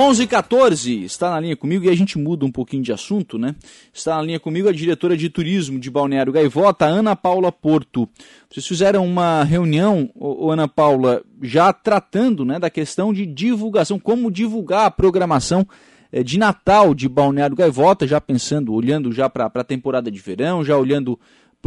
11 0.00 0.22
h 0.22 0.28
14 0.30 1.02
está 1.02 1.30
na 1.30 1.40
linha 1.40 1.56
comigo 1.56 1.84
e 1.84 1.88
a 1.88 1.96
gente 1.96 2.16
muda 2.16 2.46
um 2.46 2.52
pouquinho 2.52 2.84
de 2.84 2.92
assunto, 2.92 3.36
né? 3.36 3.56
Está 3.92 4.14
na 4.14 4.22
linha 4.22 4.38
comigo 4.38 4.68
a 4.68 4.72
diretora 4.72 5.16
de 5.16 5.28
turismo 5.28 5.76
de 5.80 5.90
Balneário 5.90 6.32
Gaivota, 6.32 6.86
Ana 6.86 7.16
Paula 7.16 7.50
Porto. 7.50 8.08
Vocês 8.48 8.64
fizeram 8.64 9.04
uma 9.04 9.42
reunião, 9.42 10.08
Ana 10.48 10.68
Paula, 10.68 11.24
já 11.42 11.72
tratando 11.72 12.44
né, 12.44 12.60
da 12.60 12.70
questão 12.70 13.12
de 13.12 13.26
divulgação, 13.26 13.98
como 13.98 14.30
divulgar 14.30 14.86
a 14.86 14.90
programação 14.92 15.66
eh, 16.12 16.22
de 16.22 16.38
Natal 16.38 16.94
de 16.94 17.08
Balneário 17.08 17.56
Gaivota, 17.56 18.06
já 18.06 18.20
pensando, 18.20 18.72
olhando 18.72 19.10
já 19.10 19.28
para 19.28 19.50
a 19.52 19.64
temporada 19.64 20.12
de 20.12 20.20
verão, 20.20 20.64
já 20.64 20.78
olhando 20.78 21.18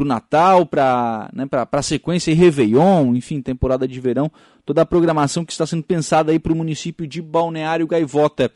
para 0.02 0.05
o 0.05 0.07
Natal, 0.07 0.65
para 0.65 1.29
né, 1.31 1.47
a 1.71 1.81
sequência 1.81 2.31
e 2.31 2.33
Réveillon, 2.33 3.15
enfim, 3.15 3.41
temporada 3.41 3.88
de 3.88 4.00
verão, 4.00 4.31
toda 4.65 4.81
a 4.81 4.86
programação 4.86 5.45
que 5.45 5.51
está 5.51 5.65
sendo 5.65 5.83
pensada 5.83 6.31
aí 6.31 6.39
para 6.39 6.51
o 6.51 6.55
município 6.55 7.05
de 7.05 7.21
Balneário 7.21 7.86
Gaivota. 7.86 8.51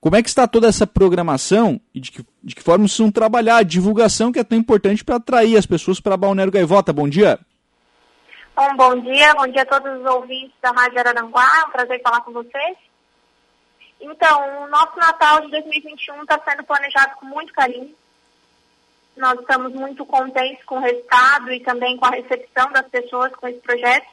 Como 0.00 0.16
é 0.16 0.22
que 0.22 0.28
está 0.28 0.46
toda 0.46 0.68
essa 0.68 0.86
programação 0.86 1.80
e 1.94 2.00
de 2.00 2.10
que, 2.10 2.26
de 2.42 2.54
que 2.54 2.62
forma 2.62 2.86
vocês 2.86 2.98
vão 2.98 3.10
trabalhar 3.10 3.56
a 3.56 3.62
divulgação 3.62 4.32
que 4.32 4.38
é 4.38 4.44
tão 4.44 4.58
importante 4.58 5.04
para 5.04 5.16
atrair 5.16 5.56
as 5.56 5.66
pessoas 5.66 6.00
para 6.00 6.16
Balneário 6.16 6.52
Gaivota? 6.52 6.92
Bom 6.92 7.08
dia. 7.08 7.38
Bom, 8.54 8.76
bom 8.76 9.00
dia, 9.00 9.34
bom 9.34 9.46
dia 9.46 9.62
a 9.62 9.66
todos 9.66 10.00
os 10.00 10.06
ouvintes 10.06 10.54
da 10.60 10.70
Rádio 10.70 10.98
Araranguá, 10.98 11.48
é 11.62 11.68
um 11.68 11.70
prazer 11.70 12.02
falar 12.02 12.22
com 12.22 12.32
vocês. 12.32 12.76
Então, 14.00 14.64
o 14.64 14.68
nosso 14.68 14.96
Natal 14.96 15.42
de 15.42 15.50
2021 15.50 16.22
está 16.22 16.40
sendo 16.48 16.64
planejado 16.64 17.16
com 17.16 17.26
muito 17.26 17.52
carinho, 17.52 17.94
nós 19.18 19.38
estamos 19.40 19.72
muito 19.72 20.06
contentes 20.06 20.64
com 20.64 20.76
o 20.76 20.80
resultado 20.80 21.52
e 21.52 21.60
também 21.60 21.96
com 21.96 22.06
a 22.06 22.10
recepção 22.10 22.70
das 22.70 22.86
pessoas 22.88 23.34
com 23.34 23.48
esse 23.48 23.58
projeto. 23.60 24.06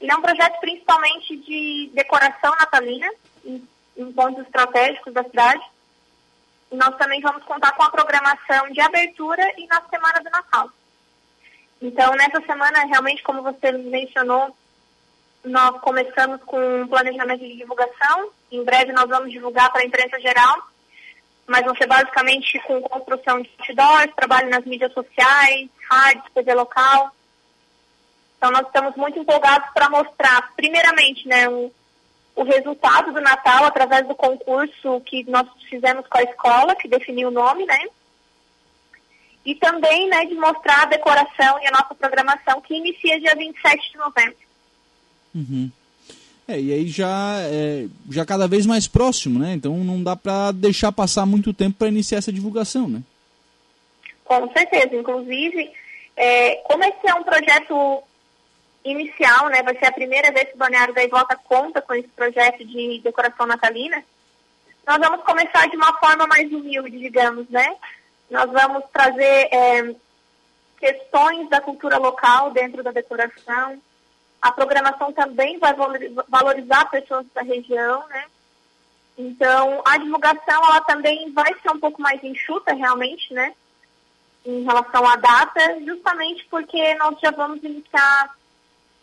Ele 0.00 0.10
é 0.10 0.16
um 0.16 0.22
projeto 0.22 0.60
principalmente 0.60 1.36
de 1.36 1.90
decoração 1.92 2.54
natalina, 2.56 3.10
em, 3.44 3.68
em 3.96 4.12
pontos 4.12 4.44
estratégicos 4.44 5.12
da 5.12 5.24
cidade. 5.24 5.62
E 6.70 6.76
nós 6.76 6.96
também 6.96 7.20
vamos 7.20 7.42
contar 7.44 7.72
com 7.72 7.82
a 7.82 7.90
programação 7.90 8.70
de 8.70 8.80
abertura 8.80 9.42
e 9.58 9.66
na 9.66 9.82
semana 9.82 10.20
do 10.20 10.30
Natal. 10.30 10.70
Então, 11.82 12.14
nessa 12.14 12.40
semana, 12.42 12.84
realmente, 12.86 13.22
como 13.22 13.42
você 13.42 13.72
mencionou, 13.72 14.56
nós 15.44 15.80
começamos 15.80 16.40
com 16.44 16.82
um 16.82 16.86
planejamento 16.86 17.40
de 17.40 17.56
divulgação. 17.56 18.30
Em 18.50 18.62
breve, 18.62 18.92
nós 18.92 19.08
vamos 19.08 19.32
divulgar 19.32 19.70
para 19.72 19.82
a 19.82 19.84
imprensa 19.84 20.20
geral 20.20 20.73
mas 21.46 21.64
vão 21.64 21.74
ser 21.76 21.86
basicamente 21.86 22.58
com 22.60 22.80
construção 22.82 23.40
de 23.40 23.50
outdoors, 23.58 24.14
trabalho 24.14 24.50
nas 24.50 24.64
mídias 24.64 24.92
sociais, 24.92 25.68
rádio, 25.88 26.22
TV 26.34 26.54
local. 26.54 27.14
Então 28.36 28.50
nós 28.50 28.66
estamos 28.66 28.94
muito 28.96 29.18
empolgados 29.18 29.68
para 29.72 29.88
mostrar, 29.88 30.52
primeiramente, 30.56 31.26
né, 31.28 31.48
o, 31.48 31.72
o 32.36 32.42
resultado 32.42 33.12
do 33.12 33.20
Natal 33.20 33.64
através 33.64 34.06
do 34.06 34.14
concurso 34.14 35.00
que 35.02 35.24
nós 35.30 35.46
fizemos 35.68 36.06
com 36.06 36.18
a 36.18 36.22
escola, 36.22 36.74
que 36.74 36.88
definiu 36.88 37.28
o 37.28 37.32
nome, 37.32 37.64
né? 37.66 37.78
E 39.44 39.54
também, 39.54 40.08
né, 40.08 40.24
de 40.24 40.34
mostrar 40.34 40.82
a 40.82 40.86
decoração 40.86 41.60
e 41.62 41.66
a 41.66 41.70
nossa 41.70 41.94
programação 41.94 42.60
que 42.62 42.74
inicia 42.74 43.20
dia 43.20 43.34
27 43.34 43.92
de 43.92 43.98
novembro. 43.98 44.36
Uhum. 45.34 45.70
É, 46.46 46.60
e 46.60 46.72
aí 46.72 46.86
já 46.86 47.38
é 47.40 47.86
já 48.10 48.24
cada 48.24 48.46
vez 48.46 48.66
mais 48.66 48.86
próximo, 48.86 49.38
né? 49.38 49.54
Então 49.54 49.76
não 49.78 50.02
dá 50.02 50.14
para 50.14 50.52
deixar 50.52 50.92
passar 50.92 51.24
muito 51.24 51.54
tempo 51.54 51.78
para 51.78 51.88
iniciar 51.88 52.18
essa 52.18 52.32
divulgação, 52.32 52.88
né? 52.88 53.02
Com 54.24 54.52
certeza. 54.52 54.94
Inclusive, 54.94 55.70
é, 56.16 56.56
como 56.64 56.84
esse 56.84 57.06
é 57.06 57.14
um 57.14 57.22
projeto 57.22 58.02
inicial, 58.84 59.48
né? 59.48 59.62
Vai 59.62 59.76
ser 59.78 59.86
a 59.86 59.92
primeira 59.92 60.30
vez 60.32 60.48
que 60.48 60.54
o 60.54 60.58
Balneário 60.58 60.94
da 60.94 61.02
Ivota 61.02 61.36
conta 61.36 61.80
com 61.80 61.94
esse 61.94 62.08
projeto 62.08 62.64
de 62.64 63.00
decoração 63.02 63.46
natalina. 63.46 64.04
Nós 64.86 64.98
vamos 64.98 65.24
começar 65.24 65.66
de 65.68 65.76
uma 65.76 65.98
forma 65.98 66.26
mais 66.26 66.52
humilde, 66.52 66.98
digamos, 66.98 67.48
né? 67.48 67.74
Nós 68.30 68.50
vamos 68.50 68.84
trazer 68.92 69.48
é, 69.50 69.94
questões 70.78 71.48
da 71.48 71.60
cultura 71.60 71.96
local 71.96 72.50
dentro 72.50 72.82
da 72.82 72.90
decoração, 72.90 73.80
a 74.44 74.52
programação 74.52 75.10
também 75.10 75.58
vai 75.58 75.74
valorizar 76.28 76.90
pessoas 76.90 77.24
da 77.34 77.40
região, 77.40 78.06
né? 78.08 78.26
Então, 79.16 79.80
a 79.86 79.96
divulgação, 79.96 80.62
ela 80.66 80.82
também 80.82 81.32
vai 81.32 81.50
ser 81.62 81.70
um 81.70 81.80
pouco 81.80 82.02
mais 82.02 82.22
enxuta, 82.22 82.74
realmente, 82.74 83.32
né? 83.32 83.54
Em 84.44 84.62
relação 84.62 85.08
à 85.08 85.16
data, 85.16 85.80
justamente 85.86 86.46
porque 86.50 86.94
nós 86.96 87.18
já 87.20 87.30
vamos 87.30 87.64
iniciar 87.64 88.36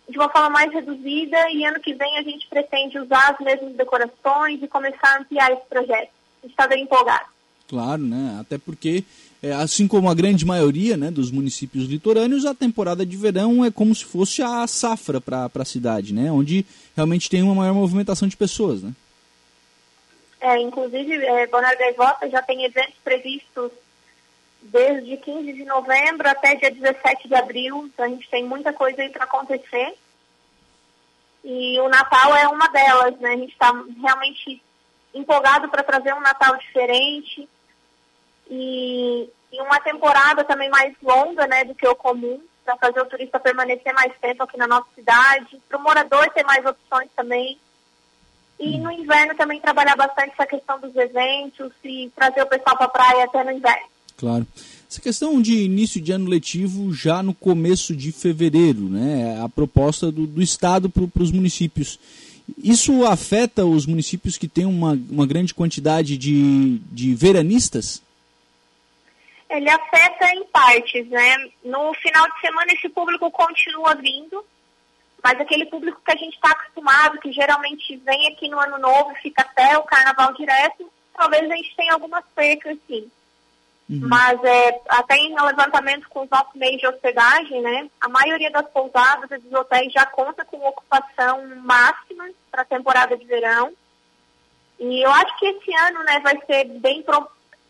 de 0.08 0.16
uma 0.20 0.30
forma 0.30 0.52
mais 0.52 0.72
reduzida 0.72 1.50
e 1.50 1.66
ano 1.66 1.80
que 1.80 1.96
vem 1.96 2.20
a 2.20 2.22
gente 2.22 2.48
pretende 2.48 3.00
usar 3.00 3.32
as 3.32 3.40
mesmas 3.40 3.74
decorações 3.74 4.62
e 4.62 4.68
começar 4.68 5.16
a 5.16 5.22
ampliar 5.22 5.52
esse 5.54 5.66
projeto. 5.66 6.12
A 6.44 6.46
gente 6.46 6.52
está 6.52 6.68
bem 6.68 6.84
empolgado. 6.84 7.26
Claro, 7.68 8.04
né? 8.04 8.38
Até 8.40 8.60
porque 8.60 9.04
é, 9.44 9.52
assim 9.54 9.88
como 9.88 10.10
a 10.10 10.14
grande 10.14 10.46
maioria 10.46 10.96
né, 10.96 11.10
dos 11.10 11.32
municípios 11.32 11.86
litorâneos, 11.86 12.46
a 12.46 12.54
temporada 12.54 13.06
de 13.06 13.18
verão 13.18 13.66
é 13.66 13.72
como 13.72 13.94
se 13.96 14.06
fosse 14.06 14.42
a 14.44 14.66
safra 14.68 15.20
para 15.20 15.50
a 15.54 15.66
cidade, 15.66 16.14
né, 16.14 16.32
onde 16.32 16.66
realmente 16.96 17.30
tem 17.30 17.42
uma 17.42 17.56
maior 17.56 17.74
movimentação 17.74 18.28
de 18.28 18.38
pessoas. 18.38 18.84
Né? 18.84 18.92
É, 20.40 20.60
inclusive, 20.60 21.14
é, 21.14 21.48
Balneário 21.48 21.80
Gaivota 21.80 22.30
já 22.30 22.42
tem 22.42 22.64
eventos 22.64 22.96
previstos 23.04 23.72
desde 24.62 25.18
15 25.18 25.54
de 25.54 25.66
novembro 25.66 26.30
até 26.30 26.56
dia 26.56 26.70
17 26.70 27.28
de 27.28 27.34
abril, 27.34 27.90
então 27.92 28.06
a 28.06 28.10
gente 28.10 28.30
tem 28.30 28.44
muita 28.44 28.72
coisa 28.72 29.02
aí 29.02 29.10
para 29.10 29.24
acontecer. 29.24 29.96
E 31.44 31.80
o 31.80 31.90
Natal 31.90 32.36
é 32.36 32.48
uma 32.48 32.68
delas, 32.68 33.20
né? 33.20 33.34
A 33.34 33.38
gente 33.38 33.54
está 33.54 33.72
realmente 34.00 34.62
empolgado 35.16 35.68
para 35.70 35.82
trazer 35.82 36.14
um 36.14 36.22
Natal 36.22 36.56
diferente 36.58 37.50
e, 38.52 39.30
e 39.54 39.62
uma 39.62 39.80
temporada 39.80 40.44
também 40.44 40.70
mais 40.70 40.94
longa 41.02 41.48
né, 41.48 41.64
do 41.64 41.74
que 41.74 41.88
o 41.88 41.96
comum, 41.96 42.38
para 42.66 42.76
fazer 42.76 43.00
o 43.00 43.06
turista 43.06 43.40
permanecer 43.40 43.94
mais 43.94 44.12
tempo 44.20 44.44
aqui 44.44 44.58
na 44.58 44.68
nossa 44.68 44.88
cidade, 44.94 45.58
para 45.70 45.78
o 45.78 45.82
morador 45.82 46.30
ter 46.32 46.44
mais 46.44 46.64
opções 46.66 47.10
também. 47.16 47.58
E 48.60 48.78
no 48.78 48.92
inverno 48.92 49.34
também 49.36 49.60
trabalhar 49.60 49.96
bastante 49.96 50.34
essa 50.34 50.46
questão 50.46 50.80
dos 50.80 50.96
eventos 50.96 51.72
e 51.84 52.12
trazer 52.16 52.44
o 52.44 52.48
pessoal 52.48 52.78
para 52.78 52.86
a 52.86 52.90
praia 52.90 53.24
até 53.24 53.44
no 53.44 53.52
inverno. 53.52 53.88
Claro. 54.18 54.46
Essa 54.88 55.02
questão 55.02 55.42
de 55.42 55.64
início 55.64 56.00
de 56.02 56.12
ano 56.12 56.30
letivo 56.30 56.94
já 56.94 57.24
no 57.24 57.34
começo 57.34 57.96
de 57.96 58.12
fevereiro, 58.12 58.82
né? 58.82 59.42
A 59.42 59.50
proposta 59.50 60.12
do, 60.12 60.28
do 60.28 60.42
Estado 60.42 60.90
para 60.90 61.24
os 61.24 61.32
municípios. 61.32 61.98
Isso 62.62 63.06
afeta 63.06 63.66
os 63.66 63.86
municípios 63.86 64.38
que 64.38 64.48
têm 64.48 64.66
uma, 64.66 65.00
uma 65.10 65.26
grande 65.26 65.54
quantidade 65.54 66.18
de, 66.18 66.80
de 66.92 67.16
veranistas? 67.16 68.02
Ele 69.52 69.70
afeta 69.70 70.34
em 70.34 70.46
partes, 70.46 71.08
né? 71.10 71.50
No 71.64 71.94
final 71.96 72.26
de 72.32 72.40
semana 72.40 72.74
esse 72.74 72.90
público 72.90 73.30
continua 73.30 73.96
vindo, 73.96 74.46
mas 75.24 75.40
aquele 75.40 75.66
público 75.66 76.02
que 76.04 76.12
a 76.12 76.16
gente 76.16 76.36
está 76.36 76.52
acostumado, 76.52 77.20
que 77.20 77.32
geralmente 77.32 77.98
vem 77.98 78.28
aqui 78.28 78.48
no 78.48 78.60
ano 78.60 78.78
novo, 78.78 79.14
fica 79.22 79.42
até 79.42 79.78
o 79.78 79.84
carnaval 79.84 80.34
direto, 80.34 80.92
talvez 81.14 81.50
a 81.50 81.56
gente 81.56 81.76
tenha 81.76 81.94
algumas 81.94 82.24
percas 82.34 82.78
sim. 82.88 83.12
Uhum. 83.90 84.08
Mas 84.08 84.42
é, 84.42 84.82
até 84.88 85.18
em 85.18 85.36
levantamento 85.36 86.08
com 86.08 86.22
os 86.22 86.30
nossos 86.30 86.56
meios 86.56 86.80
de 86.80 86.88
hospedagem, 86.88 87.62
né? 87.62 87.90
A 88.00 88.08
maioria 88.08 88.50
das 88.50 88.68
pousadas 88.70 89.30
e 89.32 89.38
dos 89.40 89.52
hotéis 89.52 89.92
já 89.92 90.06
conta 90.06 90.46
com 90.46 90.66
ocupação 90.66 91.46
máxima 91.58 92.30
para 92.50 92.62
a 92.62 92.66
temporada 92.66 93.18
de 93.18 93.26
verão. 93.26 93.74
E 94.80 95.06
eu 95.06 95.12
acho 95.12 95.38
que 95.38 95.46
esse 95.46 95.76
ano 95.76 96.04
né, 96.04 96.20
vai 96.22 96.40
ser 96.48 96.64
bem 96.80 97.04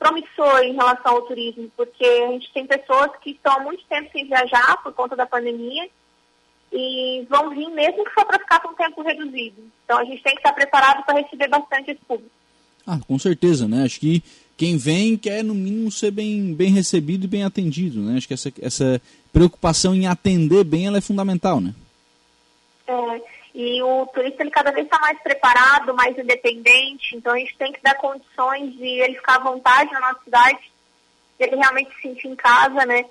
promissor 0.02 0.64
em 0.64 0.74
relação 0.74 1.14
ao 1.14 1.22
turismo, 1.22 1.72
porque 1.78 2.04
a 2.04 2.32
gente 2.32 2.52
tem 2.52 2.66
pessoas 2.66 3.12
que 3.22 3.32
estão 3.32 3.54
há 3.54 3.60
muito 3.60 3.84
tempo 3.86 4.10
sem 4.12 4.26
viajar 4.26 4.82
por 4.82 4.92
conta 4.94 5.16
da 5.16 5.28
pandemia 5.28 5.88
e 6.74 7.24
vão 7.30 7.52
vir 7.52 7.70
mesmo 7.70 8.04
que 8.04 8.14
só 8.14 8.26
para 8.26 8.40
ficar 8.40 8.60
com 8.62 8.70
um 8.70 8.76
tempo 8.76 9.04
reduzido. 9.04 9.62
Então 9.86 10.00
a 10.00 10.04
gente 10.04 10.24
tem 10.24 10.34
que 10.34 10.40
estar 10.40 10.54
preparado 10.54 11.06
para 11.06 11.20
receber 11.20 11.48
bastante 11.48 11.92
esse 11.92 12.02
público. 12.08 12.32
Ah, 12.88 13.00
com 13.08 13.20
certeza, 13.20 13.68
né? 13.68 13.84
Acho 13.84 14.00
que 14.00 14.24
quem 14.58 14.76
vem 14.76 15.16
quer 15.16 15.44
no 15.44 15.54
mínimo 15.54 15.92
ser 15.92 16.10
bem, 16.10 16.54
bem 16.56 16.72
recebido 16.72 17.26
e 17.26 17.28
bem 17.28 17.44
atendido, 17.44 18.00
né? 18.02 18.18
Acho 18.18 18.28
que 18.28 18.34
essa, 18.34 18.52
essa 18.60 19.02
preocupação 19.32 19.94
em 19.94 20.08
atender 20.08 20.64
bem 20.64 20.88
ela 20.88 20.98
é 20.98 21.02
fundamental, 21.02 21.62
né? 21.62 21.76
É, 22.88 23.22
e 23.54 23.82
o 23.84 24.06
turista 24.08 24.42
ele 24.42 24.52
cada 24.52 24.72
vez 24.72 24.86
está 24.86 24.98
mais 25.00 25.20
preparado, 25.22 25.94
mais 25.94 26.18
independente, 26.18 27.16
então 27.16 27.34
a 27.34 27.38
gente 27.38 27.58
tem 27.58 27.74
que 27.74 27.82
dar 27.82 27.96
condições 27.96 28.74
de 28.74 28.86
ele 28.86 29.16
ficar 29.16 29.36
à 29.36 29.44
vontade 29.44 29.92
na 29.92 30.00
nossa 30.00 30.24
cidade, 30.24 30.72
de 31.38 31.46
ele 31.46 31.58
realmente 31.58 31.94
se 31.96 32.02
sentir 32.02 32.28
em 32.28 32.36
casa, 32.36 32.86
né? 32.86 33.06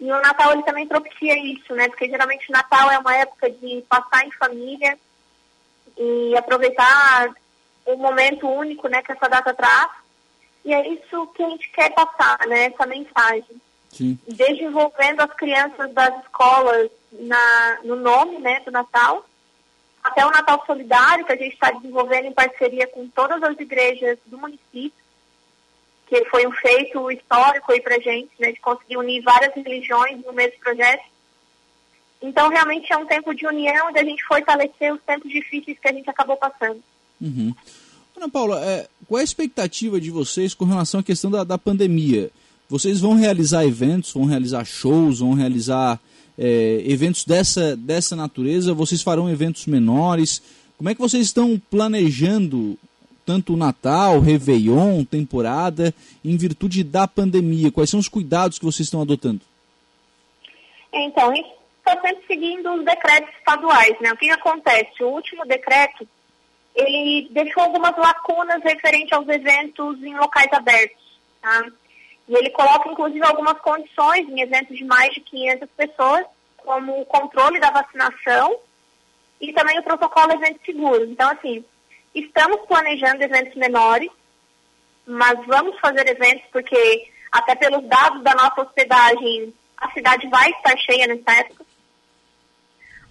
E 0.00 0.04
o 0.04 0.20
Natal 0.20 0.52
ele 0.52 0.62
também 0.62 0.86
propicia 0.86 1.38
isso, 1.38 1.74
né? 1.74 1.88
Porque 1.88 2.08
geralmente 2.08 2.48
o 2.48 2.52
Natal 2.52 2.90
é 2.90 2.98
uma 2.98 3.16
época 3.16 3.50
de 3.50 3.84
passar 3.88 4.26
em 4.26 4.32
família 4.32 4.98
e 5.96 6.36
aproveitar 6.36 7.34
o 7.84 7.96
momento 7.96 8.48
único, 8.48 8.88
né, 8.88 9.02
que 9.02 9.12
essa 9.12 9.28
data 9.28 9.54
traz. 9.54 9.90
E 10.64 10.74
é 10.74 10.88
isso 10.88 11.26
que 11.28 11.42
a 11.42 11.48
gente 11.48 11.70
quer 11.70 11.90
passar, 11.94 12.38
né? 12.46 12.66
Essa 12.66 12.86
mensagem. 12.86 13.60
Sim. 13.90 14.18
Desde 14.26 14.64
envolvendo 14.64 15.20
as 15.20 15.32
crianças 15.34 15.92
das 15.92 16.22
escolas 16.24 16.90
na, 17.12 17.78
no 17.84 17.96
nome, 17.96 18.38
né, 18.38 18.60
do 18.60 18.70
Natal, 18.70 19.24
até 20.06 20.24
o 20.24 20.30
Natal 20.30 20.62
Solidário, 20.66 21.24
que 21.24 21.32
a 21.32 21.36
gente 21.36 21.54
está 21.54 21.70
desenvolvendo 21.70 22.26
em 22.26 22.32
parceria 22.32 22.86
com 22.86 23.08
todas 23.08 23.42
as 23.42 23.58
igrejas 23.58 24.18
do 24.26 24.38
município, 24.38 24.92
que 26.06 26.24
foi 26.26 26.46
um 26.46 26.52
feito 26.52 27.10
histórico 27.10 27.72
aí 27.72 27.80
para 27.80 28.00
gente, 28.00 28.30
né, 28.38 28.52
de 28.52 28.60
conseguir 28.60 28.96
unir 28.96 29.22
várias 29.22 29.52
religiões 29.54 30.24
no 30.24 30.32
mesmo 30.32 30.58
projeto. 30.60 31.04
Então, 32.22 32.48
realmente 32.48 32.92
é 32.92 32.96
um 32.96 33.06
tempo 33.06 33.34
de 33.34 33.46
união, 33.46 33.92
de 33.92 33.98
a 33.98 34.04
gente 34.04 34.24
fortalecer 34.24 34.94
os 34.94 35.02
tempos 35.02 35.30
difíceis 35.30 35.78
que 35.78 35.88
a 35.88 35.92
gente 35.92 36.08
acabou 36.08 36.36
passando. 36.36 36.82
Uhum. 37.20 37.54
Ana 38.16 38.28
Paula, 38.28 38.64
é, 38.64 38.88
qual 39.06 39.18
é 39.18 39.20
a 39.20 39.24
expectativa 39.24 40.00
de 40.00 40.10
vocês 40.10 40.54
com 40.54 40.64
relação 40.64 41.00
à 41.00 41.02
questão 41.02 41.30
da, 41.30 41.44
da 41.44 41.58
pandemia? 41.58 42.30
Vocês 42.68 43.00
vão 43.00 43.14
realizar 43.14 43.64
eventos, 43.64 44.12
vão 44.12 44.24
realizar 44.24 44.64
shows, 44.64 45.20
vão 45.20 45.34
realizar 45.34 46.00
é, 46.38 46.82
eventos 46.86 47.24
dessa, 47.24 47.76
dessa 47.76 48.14
natureza? 48.14 48.74
Vocês 48.74 49.02
farão 49.02 49.28
eventos 49.28 49.66
menores? 49.66 50.42
Como 50.76 50.88
é 50.88 50.94
que 50.94 51.00
vocês 51.00 51.26
estão 51.26 51.60
planejando 51.70 52.78
tanto 53.24 53.54
o 53.54 53.56
Natal, 53.56 54.20
Réveillon, 54.20 55.04
temporada, 55.04 55.92
em 56.24 56.36
virtude 56.36 56.84
da 56.84 57.08
pandemia? 57.08 57.72
Quais 57.72 57.90
são 57.90 57.98
os 57.98 58.08
cuidados 58.08 58.58
que 58.58 58.64
vocês 58.64 58.86
estão 58.86 59.02
adotando? 59.02 59.40
Então, 60.92 61.32
está 61.32 62.00
sempre 62.00 62.24
seguindo 62.26 62.72
os 62.74 62.84
decretos 62.84 63.34
estaduais. 63.38 63.94
Né? 64.00 64.12
O 64.12 64.16
que 64.16 64.30
acontece? 64.30 65.02
O 65.02 65.08
último 65.08 65.44
decreto, 65.44 66.06
ele 66.74 67.28
deixou 67.30 67.62
algumas 67.62 67.96
lacunas 67.96 68.62
referente 68.62 69.14
aos 69.14 69.28
eventos 69.28 70.02
em 70.02 70.16
locais 70.16 70.52
abertos. 70.52 71.04
Tá? 71.40 71.66
E 72.28 72.34
ele 72.34 72.50
coloca, 72.50 72.88
inclusive, 72.88 73.24
algumas 73.24 73.58
condições 73.60 74.28
em 74.28 74.40
eventos 74.40 74.76
de 74.76 74.84
mais 74.84 75.14
de 75.14 75.20
500 75.20 75.68
pessoas, 75.76 76.24
como 76.56 77.00
o 77.00 77.06
controle 77.06 77.60
da 77.60 77.70
vacinação 77.70 78.58
e 79.40 79.52
também 79.52 79.78
o 79.78 79.82
protocolo 79.82 80.32
evento 80.32 80.60
seguro. 80.64 81.04
Então, 81.04 81.30
assim, 81.30 81.64
estamos 82.14 82.66
planejando 82.66 83.22
eventos 83.22 83.54
menores, 83.54 84.10
mas 85.06 85.38
vamos 85.46 85.78
fazer 85.78 86.08
eventos 86.08 86.44
porque, 86.50 87.12
até 87.30 87.54
pelos 87.54 87.86
dados 87.86 88.22
da 88.24 88.34
nossa 88.34 88.62
hospedagem, 88.62 89.54
a 89.76 89.90
cidade 89.92 90.28
vai 90.28 90.50
estar 90.50 90.76
cheia 90.78 91.06
nessa 91.06 91.40
época. 91.40 91.64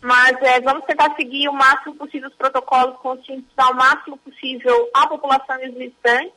Mas 0.01 0.39
é, 0.41 0.59
vamos 0.59 0.85
tentar 0.85 1.15
seguir 1.15 1.47
o 1.47 1.53
máximo 1.53 1.95
possível 1.95 2.27
os 2.27 2.35
protocolos, 2.35 2.97
conscientizar 2.97 3.71
o 3.71 3.75
máximo 3.75 4.17
possível 4.17 4.89
a 4.93 5.07
população 5.07 5.57
e 5.61 5.69
os 5.69 5.73
visitantes 5.73 6.33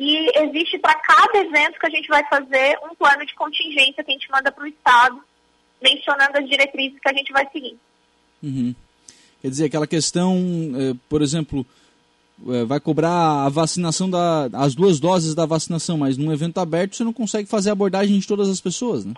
e 0.00 0.30
existe 0.34 0.78
para 0.78 0.94
cada 0.94 1.38
evento 1.40 1.78
que 1.78 1.86
a 1.86 1.90
gente 1.90 2.08
vai 2.08 2.26
fazer 2.26 2.78
um 2.90 2.94
plano 2.94 3.26
de 3.26 3.34
contingência 3.34 4.02
que 4.02 4.10
a 4.10 4.14
gente 4.14 4.30
manda 4.30 4.50
para 4.50 4.64
o 4.64 4.66
Estado, 4.66 5.22
mencionando 5.80 6.38
as 6.38 6.48
diretrizes 6.48 6.98
que 6.98 7.08
a 7.08 7.12
gente 7.12 7.30
vai 7.30 7.46
seguir. 7.52 7.76
Uhum. 8.42 8.74
Quer 9.42 9.48
dizer, 9.48 9.66
aquela 9.66 9.86
questão, 9.86 10.38
eh, 10.74 10.96
por 11.06 11.20
exemplo, 11.20 11.66
eh, 12.48 12.64
vai 12.64 12.80
cobrar 12.80 13.44
a 13.44 13.50
vacinação 13.50 14.08
da, 14.08 14.48
as 14.54 14.74
duas 14.74 14.98
doses 14.98 15.34
da 15.34 15.44
vacinação, 15.44 15.98
mas 15.98 16.16
num 16.16 16.32
evento 16.32 16.58
aberto 16.60 16.96
você 16.96 17.04
não 17.04 17.12
consegue 17.12 17.46
fazer 17.46 17.68
a 17.68 17.72
abordagem 17.72 18.18
de 18.18 18.26
todas 18.26 18.48
as 18.48 18.60
pessoas, 18.60 19.04
né? 19.04 19.12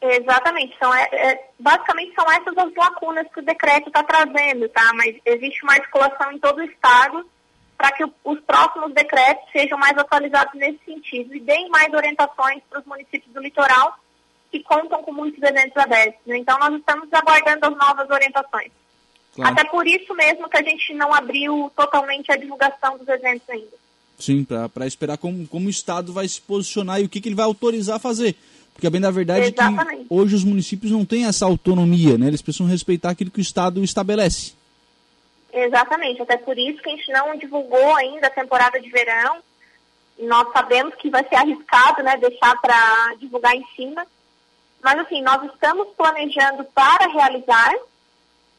Exatamente. 0.00 0.74
São, 0.78 0.92
é, 0.94 1.06
é, 1.12 1.50
basicamente 1.60 2.14
são 2.14 2.24
essas 2.32 2.56
as 2.56 2.74
lacunas 2.74 3.26
que 3.30 3.40
o 3.40 3.44
decreto 3.44 3.88
está 3.88 4.02
trazendo, 4.02 4.70
tá? 4.70 4.90
Mas 4.94 5.16
existe 5.26 5.62
uma 5.62 5.74
articulação 5.74 6.32
em 6.32 6.38
todo 6.38 6.60
o 6.60 6.64
Estado 6.64 7.26
para 7.82 7.90
que 7.96 8.04
os 8.04 8.38
próximos 8.42 8.94
decretos 8.94 9.50
sejam 9.50 9.76
mais 9.76 9.98
atualizados 9.98 10.54
nesse 10.54 10.78
sentido 10.84 11.34
e 11.34 11.40
deem 11.40 11.68
mais 11.68 11.92
orientações 11.92 12.62
para 12.70 12.78
os 12.78 12.86
municípios 12.86 13.34
do 13.34 13.42
litoral 13.42 13.98
que 14.52 14.62
contam 14.62 15.02
com 15.02 15.12
muitos 15.12 15.42
eventos 15.42 15.76
abertos. 15.76 16.20
Né? 16.24 16.38
Então, 16.38 16.56
nós 16.60 16.72
estamos 16.78 17.08
aguardando 17.12 17.66
as 17.66 17.76
novas 17.76 18.08
orientações. 18.08 18.70
Claro. 19.34 19.52
Até 19.52 19.64
por 19.68 19.84
isso 19.84 20.14
mesmo 20.14 20.48
que 20.48 20.58
a 20.58 20.62
gente 20.62 20.94
não 20.94 21.12
abriu 21.12 21.72
totalmente 21.74 22.30
a 22.30 22.36
divulgação 22.36 22.96
dos 22.98 23.08
eventos 23.08 23.50
ainda. 23.50 23.82
Sim, 24.16 24.44
para 24.44 24.86
esperar 24.86 25.18
como, 25.18 25.44
como 25.48 25.66
o 25.66 25.70
Estado 25.70 26.12
vai 26.12 26.28
se 26.28 26.40
posicionar 26.40 27.00
e 27.00 27.06
o 27.06 27.08
que, 27.08 27.20
que 27.20 27.30
ele 27.30 27.34
vai 27.34 27.46
autorizar 27.46 27.96
a 27.96 27.98
fazer. 27.98 28.36
Porque, 28.72 28.88
bem 28.88 29.00
da 29.00 29.10
verdade, 29.10 29.46
é 29.46 29.50
que 29.50 30.06
hoje 30.08 30.36
os 30.36 30.44
municípios 30.44 30.92
não 30.92 31.04
têm 31.04 31.26
essa 31.26 31.46
autonomia, 31.46 32.16
né? 32.16 32.28
Eles 32.28 32.42
precisam 32.42 32.68
respeitar 32.68 33.10
aquilo 33.10 33.32
que 33.32 33.40
o 33.40 33.42
Estado 33.42 33.82
estabelece. 33.82 34.52
Exatamente, 35.52 36.22
até 36.22 36.38
por 36.38 36.58
isso 36.58 36.82
que 36.82 36.88
a 36.88 36.96
gente 36.96 37.12
não 37.12 37.36
divulgou 37.36 37.94
ainda 37.96 38.26
a 38.26 38.30
temporada 38.30 38.80
de 38.80 38.88
verão. 38.90 39.42
Nós 40.18 40.50
sabemos 40.52 40.94
que 40.94 41.10
vai 41.10 41.26
ser 41.28 41.36
arriscado, 41.36 42.02
né, 42.02 42.16
deixar 42.16 42.58
para 42.60 43.14
divulgar 43.18 43.54
em 43.54 43.64
cima. 43.76 44.06
Mas 44.82 44.98
assim, 45.00 45.22
nós 45.22 45.42
estamos 45.52 45.88
planejando 45.96 46.64
para 46.74 47.06
realizar, 47.12 47.74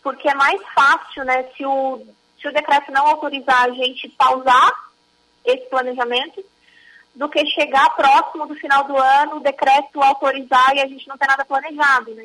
porque 0.03 0.29
é 0.29 0.35
mais 0.35 0.61
fácil, 0.73 1.25
né, 1.25 1.43
se 1.57 1.65
o, 1.65 2.05
se 2.39 2.47
o 2.47 2.53
decreto 2.53 2.91
não 2.91 3.07
autorizar 3.07 3.63
a 3.63 3.71
gente 3.71 4.07
pausar 4.09 4.71
esse 5.43 5.65
planejamento, 5.65 6.45
do 7.15 7.29
que 7.29 7.45
chegar 7.47 7.95
próximo 7.95 8.47
do 8.47 8.55
final 8.55 8.85
do 8.85 8.97
ano, 8.97 9.37
o 9.37 9.39
decreto 9.39 10.01
autorizar 10.01 10.75
e 10.75 10.81
a 10.81 10.87
gente 10.87 11.07
não 11.07 11.17
ter 11.17 11.27
nada 11.27 11.45
planejado, 11.45 12.11
né? 12.15 12.23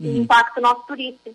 Uhum. 0.00 0.06
E 0.06 0.18
impacto 0.18 0.60
nosso 0.60 0.86
turista. 0.86 1.30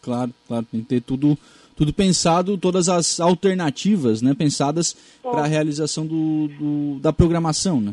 Claro, 0.00 0.32
claro, 0.48 0.66
tem 0.70 0.80
que 0.80 0.86
ter 0.86 1.00
tudo 1.02 1.38
tudo 1.82 1.92
pensado, 1.92 2.56
todas 2.56 2.88
as 2.88 3.18
alternativas 3.18 4.22
né, 4.22 4.32
pensadas 4.38 4.96
para 5.20 5.40
a 5.40 5.46
realização 5.48 6.06
do, 6.06 6.46
do, 6.46 7.00
da 7.00 7.12
programação. 7.12 7.80
Né? 7.80 7.92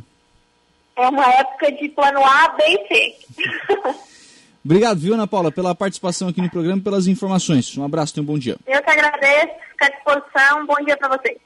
É 0.95 1.07
uma 1.07 1.25
época 1.25 1.71
de 1.71 1.89
plano 1.89 2.23
A, 2.23 2.49
B 2.49 2.63
e 2.67 2.87
C. 2.87 3.15
Obrigado, 4.63 4.99
viu, 4.99 5.15
Ana 5.15 5.25
Paula, 5.25 5.51
pela 5.51 5.73
participação 5.73 6.27
aqui 6.27 6.39
no 6.39 6.51
programa 6.51 6.77
e 6.77 6.83
pelas 6.83 7.07
informações. 7.07 7.75
Um 7.75 7.83
abraço 7.83 8.13
e 8.15 8.21
um 8.21 8.25
bom 8.25 8.37
dia. 8.37 8.57
Eu 8.67 8.83
que 8.83 8.91
agradeço, 8.91 9.55
fico 9.71 9.83
à 9.83 9.89
disposição. 9.89 10.61
Um 10.61 10.67
bom 10.67 10.85
dia 10.85 10.95
para 10.95 11.17
vocês. 11.17 11.39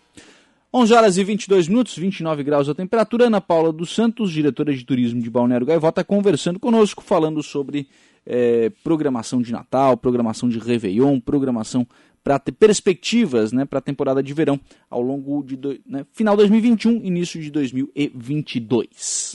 11 0.73 0.93
horas 0.93 1.17
e 1.17 1.23
22 1.23 1.69
minutos, 1.69 1.95
29 1.95 2.43
graus 2.43 2.67
a 2.67 2.75
temperatura. 2.75 3.27
Ana 3.27 3.39
Paula 3.39 3.71
dos 3.71 3.95
Santos, 3.95 4.33
diretora 4.33 4.73
de 4.73 4.83
turismo 4.83 5.21
de 5.21 5.29
Balneário 5.29 5.65
Gaivota, 5.65 6.03
conversando 6.03 6.59
conosco, 6.59 7.01
falando 7.01 7.41
sobre 7.41 7.87
é, 8.25 8.69
programação 8.83 9.41
de 9.41 9.51
Natal, 9.51 9.95
programação 9.95 10.49
de 10.49 10.59
Réveillon, 10.59 11.19
programação 11.19 11.87
para 12.23 12.39
ter 12.39 12.53
perspectivas 12.53 13.51
né, 13.51 13.65
para 13.65 13.79
a 13.79 13.81
temporada 13.81 14.23
de 14.23 14.33
verão 14.33 14.59
ao 14.89 15.01
longo 15.01 15.43
de 15.43 15.55
do, 15.55 15.77
né, 15.85 16.05
final 16.13 16.37
2021, 16.37 17.03
início 17.03 17.41
de 17.41 17.51
2022. 17.51 19.31